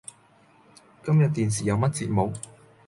[1.05, 2.33] 今日電視有乜節目？